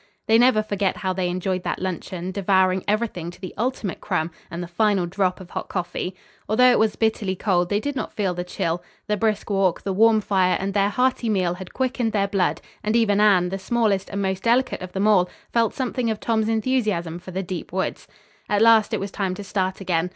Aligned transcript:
They 0.25 0.39
never 0.39 0.63
forget 0.63 0.97
how 0.97 1.13
they 1.13 1.29
enjoyed 1.29 1.61
that 1.61 1.77
luncheon, 1.77 2.31
devouring 2.31 2.83
everything 2.87 3.29
to 3.29 3.39
the 3.39 3.53
ultimate 3.55 4.01
crumb 4.01 4.31
and 4.49 4.63
the 4.63 4.67
final 4.67 5.05
drop 5.05 5.39
of 5.39 5.51
hot 5.51 5.69
coffee. 5.69 6.15
Although 6.49 6.71
it 6.71 6.79
was 6.79 6.95
bitterly 6.95 7.35
cold, 7.35 7.69
they 7.69 7.79
did 7.79 7.95
not 7.95 8.11
feel 8.11 8.33
the 8.33 8.43
chill. 8.43 8.81
The 9.05 9.15
brisk 9.15 9.51
walk, 9.51 9.83
the 9.83 9.93
warm 9.93 10.19
fire 10.19 10.57
and 10.59 10.73
their 10.73 10.89
hearty 10.89 11.29
meal 11.29 11.53
had 11.53 11.75
quickened 11.75 12.13
their 12.13 12.27
blood, 12.27 12.61
and 12.83 12.95
even 12.95 13.21
Anne, 13.21 13.49
the 13.49 13.59
smallest 13.59 14.09
and 14.09 14.23
most 14.23 14.41
delicate 14.41 14.81
of 14.81 14.91
them 14.93 15.05
all, 15.05 15.29
felt 15.53 15.75
something 15.75 16.09
of 16.09 16.19
Tom's 16.19 16.49
enthusiasm 16.49 17.19
for 17.19 17.29
the 17.29 17.43
deep 17.43 17.71
woods. 17.71 18.07
At 18.49 18.63
last 18.63 18.95
it 18.95 18.99
was 18.99 19.11
time 19.11 19.35
to 19.35 19.43
start 19.43 19.81
again. 19.81 20.09